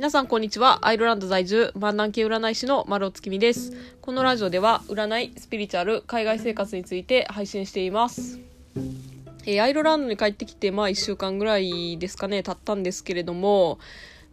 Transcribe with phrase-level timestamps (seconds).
[0.00, 0.78] 皆さんこんにちは。
[0.88, 3.74] アイルランド在住、万南系占い師の丸尾月見です。
[4.00, 8.40] このラジオでは、占い、スピリチュアル、海外生活について配信しています。
[9.44, 13.78] えーアイルランドに帰ってきて、まあ1週間ぐらいですかね、経ったんですけれども、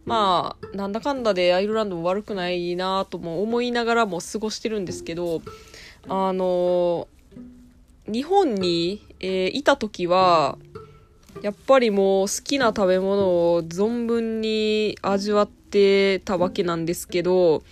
[0.06, 5.42] まあ、なんだかんだでアイルランドも悪くないなとも思いながらも過ごしてるんですけど、
[6.08, 7.08] あの
[8.06, 10.56] 日本に、えーいた時は、
[11.42, 17.62] やっぱりもう好きな食べ物を存分に味わってたわけなんですけど、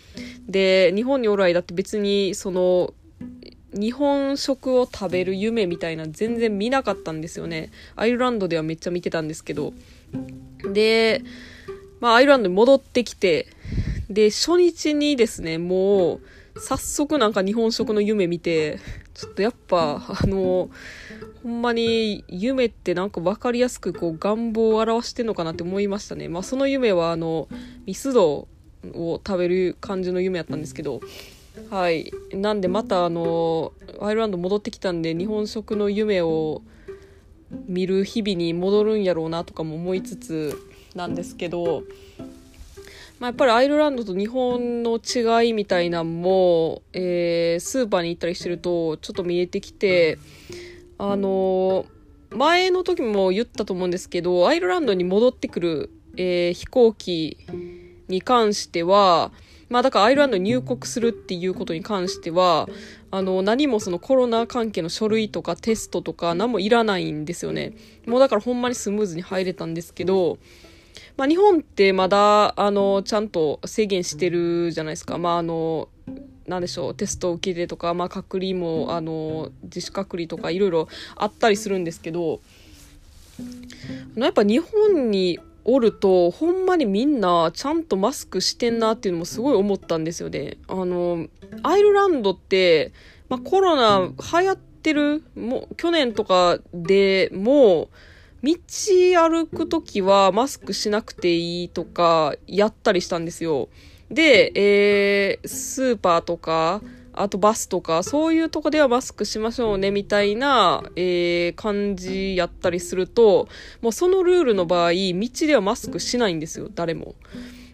[0.49, 2.95] で、日本におる間って別にその、
[3.73, 7.71] 日本食を食べる夢みたいな全然見なかったんですよね。
[7.95, 9.75] アイルランドではめっちゃ見てたんですけど。
[10.73, 11.23] で、
[12.01, 13.49] まあアイルランドに戻ってきて、
[14.09, 16.21] で、初日にですね、もう、
[16.61, 18.79] 早速なんか日本食の夢見て、
[19.15, 20.71] ちょっとやっぱ、あの、
[21.47, 26.27] ほんまに夢ってなんか分かりやすくこう願望を表してんのかなって思いましたね。
[26.27, 27.47] まあその夢はあの、
[27.87, 28.49] ミスド
[28.83, 31.01] を食べる感じの夢やったんですけど、
[31.71, 32.13] はい。
[32.33, 36.63] なんでまたあの、アイルランド戻ってきたんで日本食の夢を
[37.69, 40.59] 見る日々に戻るんやろうなとかも思いつつ
[40.97, 41.85] なんですけど、
[43.21, 50.19] まあ、やっぱりアイルランドと日本の違いみたいなんも、えースーパーに行ったりしてるとちょっと見えてきて、
[50.99, 51.97] あのー
[52.31, 57.39] 前の時も言ったと思うんですけど、アイルランドに戻ってくる、えー飛行機
[58.09, 59.31] に関しては、
[59.69, 62.69] まあだからアイルランドに入国するっていうことに関しては、
[63.11, 67.75] あの、何もそのコロナ関係の書類とかテストとか何もいらないんですよね。
[68.07, 70.39] もうだからほんまにスムーズに入れたんですけど、
[71.17, 75.17] まあ日本ってまだ、あの、ちゃんと制限してるじゃないですか。
[75.17, 75.89] まああの、
[76.47, 82.41] なんでしょう、テストを受けてとか、まあ隔離も、あの、自主隔離とかいろいろあったりするんですけど、
[84.17, 90.59] やっぱ日本におると、ほんまにみんなちゃんとマスクしてんなっていうのもすごい思ったんですよね。
[90.69, 91.27] あの、
[91.63, 92.93] アイルランドって、
[93.29, 97.89] まあ、コロナ流行ってる、もう去年とかでも、
[98.45, 98.55] 道
[99.29, 103.69] 歩くときはマスクしなくていいとかやったりしたんですよ。
[104.11, 106.81] で、えー、スーパーとか、
[107.13, 113.49] あとバスとか、そういうとこではマスクしましょうね、みたいな、えー、感じやったりすると、
[113.81, 117.15] もうそのルールの場合、道ではマスクしないんですよ、誰も。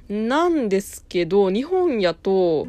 [0.09, 2.69] なんですけど、日本やと、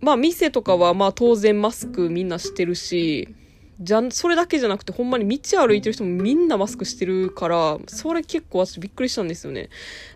[0.00, 3.34] まあ店とかはまあ当然マスクみんなしてるし、
[3.80, 9.68] じゃ、それだけじゃなくてほんまに道歩いてる人もみんなマスクしてるから、それ結構私びっくりしたんですよね。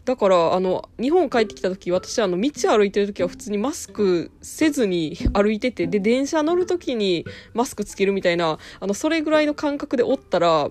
[0.05, 10.71] だから、あの、日本帰ってきた時、私あの、道歩いてる時は普通にマスクせずに歩いてて、で、電車乗る時にマスクつけるみたいな、あの、それぐらいの感覚でおったら、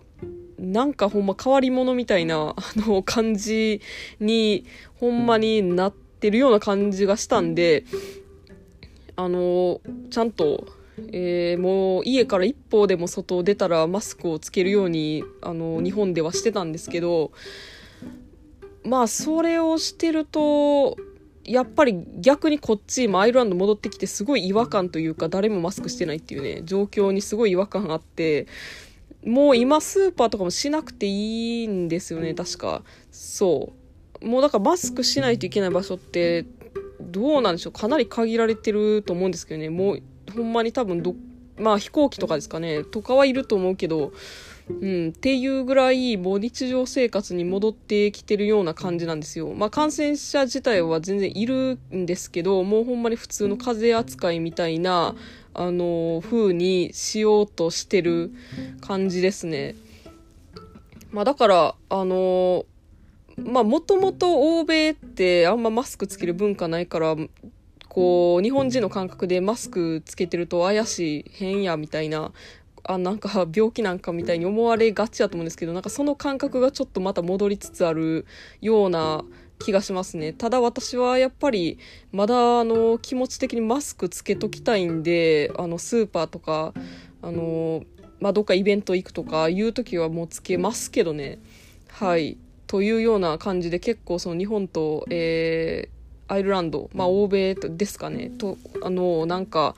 [0.58, 3.82] なんかほんま変わり者みたいな、あの、感じ
[4.20, 4.66] に、
[4.96, 7.84] ほんまになってるような感じがしたんで、
[9.16, 10.68] あの、ちゃんと、
[11.12, 17.32] えーもう家から一歩でも外を出たらマスクをつけるように、あの、日本ではしてたんですけど、
[18.84, 20.98] まあ、それをしてると、
[21.44, 28.48] やっぱり逆にこっち、アイルランド戻ってきてすごい違和感というか、誰もマスクしてないっていうね、状況にすごい違和感があって、
[29.26, 32.84] もう今スーパーとかもしなくていいんですよね、確か。
[33.12, 33.74] そ
[34.22, 34.28] う。
[34.28, 36.46] もうだからマスクしないといけない場所って、
[37.02, 39.70] どうなんでしょうかなり限られてると思うんですけどね。
[39.70, 40.02] もう、
[40.36, 41.16] ほんまに多分ど、
[41.58, 42.84] まあ飛行機とかですかね。
[42.84, 44.12] とかはいると思うけど、
[44.70, 49.54] うん、っていうぐらい、もう日常生活に戻ってきてるような感じなんですよ。
[49.54, 55.16] まあ感染者自体は全然いるんですけど、もうほんまに普通の風邪扱いみたいな、
[55.54, 58.32] あの、風にしようとしてる
[58.82, 59.76] 感じですね。
[61.12, 62.66] まあだから、あの、
[63.38, 67.16] まあもともと欧米ってあんまマスクつける文化ないから、
[67.98, 72.32] こう、日本人の感覚でマスクつけてると怪しい、変や、みたいな、
[72.84, 78.28] あ、なんか病気なんかみたいに思われがちだと思うんですけど、なんかその感覚がちょっとまた戻りつつある
[78.62, 79.26] ような
[79.58, 80.32] 気がしますね。
[80.32, 81.80] ただ私はやっぱり、
[82.12, 86.76] まだあの、気持ち的にマスクつけときたいんで、あの、スーパーとか、
[87.24, 87.82] あの、
[88.20, 91.40] まあ、どっかイベント行くとかいう時はもうつけますけどね。
[91.90, 92.38] はい。
[92.68, 95.97] というような感じで結構その日本と、えー
[96.28, 99.76] アイルランド、まあ欧米ですかね、と、あの、なんか、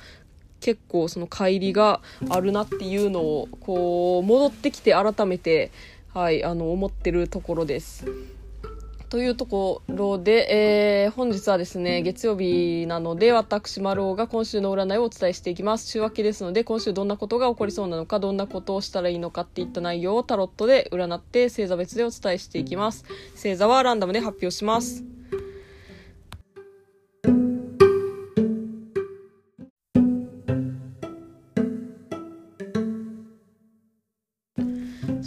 [0.59, 5.71] 結構その乖離があるなっていうのを、こう、戻ってきて改めて、
[6.13, 8.05] はい、あの、思ってるところです。
[9.09, 15.87] というところで、えー本日はですね、月曜日なので、私、丸尾が今週の占いをお伝えしていきます。
[15.87, 23.05] 週明けですので、今週どんなことが起こりそうなのか、どんなことをしたらいいのかっていった内容をタロットで占って、星座別でお伝えしていきます。
[23.33, 25.18] 星座はランダムで発表します。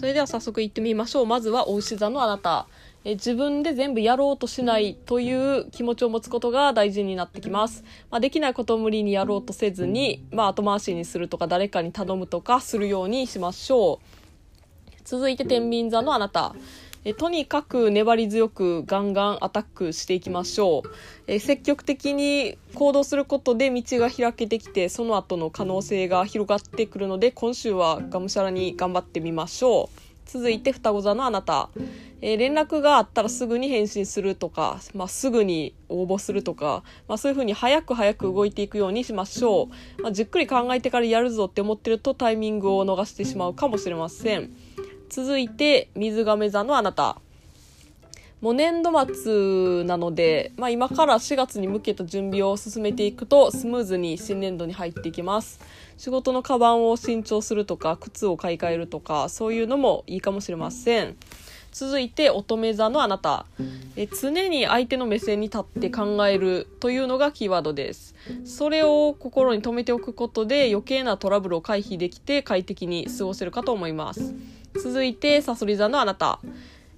[0.03, 2.67] それでは早速行ってみましょうまずはお牛座のあなた
[3.05, 7.85] え自分で全部やろうとしないという気持ちを持つことが大事になってきます。
[8.11, 14.93] まあ、できないことを無理にやろうとせずに、まあ、後回しにするとか誰かに頼むとかするようにしましょう。
[15.05, 16.57] 続いて天秤座のあなた。
[17.05, 20.91] えとにかく粘り強くガンガンアタックしていきましょう。
[21.27, 30.03] え積極的に行動することで道が開けてきてその後の可能性が広がってくるので今週はがむしゃらに頑張ってみましょう。
[30.25, 31.69] 続いて双子座のあなた、
[32.21, 44.51] えー、連絡があったらすぐに返信するとか、まあ、すぐに応募するとか、まあ、そういうふうに早く早く動いていくようにしましょう、まあ、じっくり考えてからやるぞって思ってるとタイミングを逃してしまうかもしれません。
[45.13, 47.21] 続いて水亀座のあなた。
[48.41, 55.61] もう年度末なので、まあ、今から4月に向けた準備を進めていくとスムーズに新年度に入っていきます。
[55.99, 61.15] 仕事のカバンを新調するとか靴を買い替えるとかそういうのもいいかもしれません。
[61.73, 63.45] 続いて乙女座のあなた。
[63.97, 68.15] え常に相手の目線に立って考えるというのがキーワードです。
[68.45, 74.35] それを心に留めておくことで余計なトラブルを回避できて快適に過ごせるかと思います。
[74.75, 76.41] 続いてさそり座のあなた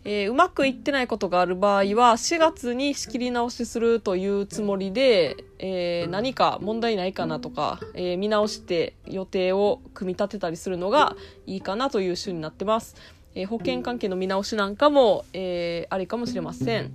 [0.06, 11.16] えー、うまくいってないことがある場合は4月に仕切り直しするというつもりで、えー、何か問題ないかなとか、えー、見直して予定を組み立てたりするのが
[11.46, 12.96] いいかなという週になってます。
[13.36, 16.92] え保険関係の見直しなんかも、えありかもしれません。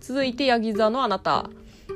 [0.00, 1.50] 続いて、ヤギ座のあなた。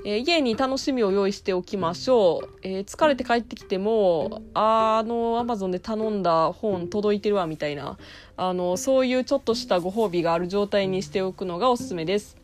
[0.07, 2.59] えー、家に楽しみを用意しておきましょう。
[2.63, 7.97] えー、疲れて帰ってきても、あの、アマゾンで頼んだ本届いてるわ、みたいな、
[8.37, 12.37] あの、そういうちょっとしたご褒美がある状態にしておくのがおすすめです。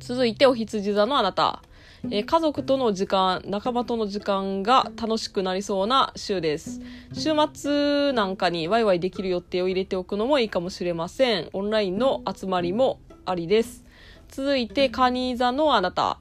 [0.00, 1.62] 続いて、お羊座のあなた。
[2.04, 6.82] えー、家族との時間、仲間との時間が楽しくなりそうな週です。
[7.14, 11.48] 週末なんかにワイワイできる予定を入れておくのもいいかもしれません。
[11.54, 13.82] オンラインの集まりもありです。
[14.28, 16.18] 続いて、カニ座のあなた。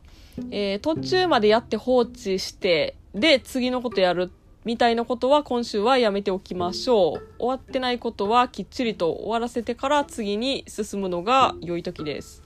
[0.52, 4.32] えー、途中までやって放置して、で、次のことやる
[4.66, 7.22] みたいなことは今週はやめておきましょう。
[7.40, 12.44] 終わってないことはきっちりと終わらせてから次に進むのが良い時です。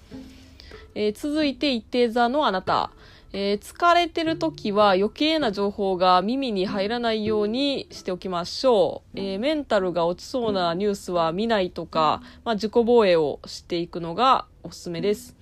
[0.95, 2.91] えー、続いて一定座のあなた。
[3.35, 9.19] えー、疲れてる時は余計な情報が耳に入らないようにしておきましょう。
[9.19, 15.35] えー、メンタルが落ちそうなニュースは見ないとか、まあ、自己防衛をしていくのがおすすめです。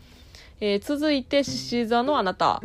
[0.62, 2.62] えー、続いて獅子座のあなた。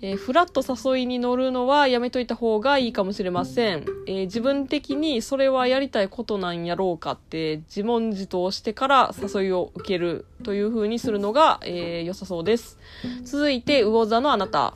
[0.00, 3.84] えー、フラット誘いに乗るのはやめといた方がいいかもしれません。
[4.06, 12.78] えー、自分的にそれはやりたいことなんやろうかって自問自答してから誘いを受けるという風にするのが、えー、良さそうです。
[13.24, 14.74] 続いて魚座のあなた。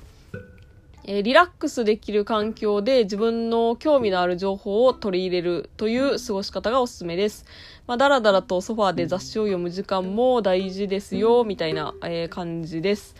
[1.05, 7.45] えー、リラックスできる環境で自分の興味のある情報を取り入れるという過ごし方がおすすめです。
[7.87, 13.17] まあ、だらだらとソファーで雑誌を読む時間も大事ですよ、みたいな、えー、感じです。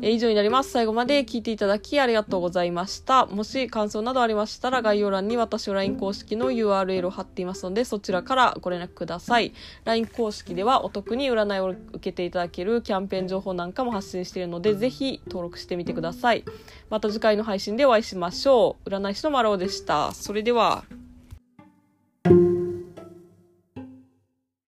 [0.00, 0.70] え以上になります。
[0.70, 3.26] 最後まで聞いていただきありがとうございました。
[3.26, 9.52] もし感想などありましたら概要欄に私の LINE 公式の URL を貼っていますのでそちらからご連絡ください。
[9.84, 16.44] LINE 公式ではお得に占いを受けていただけるキャンペーン情報なんかも発信しているのでぜひ登録してみてください。
[16.88, 18.88] また次回の配信でお会いしましょう。
[18.88, 20.12] 占い師の丸尾でした。
[20.12, 20.84] それでは。